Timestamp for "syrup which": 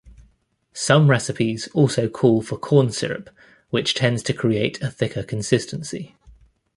2.91-3.93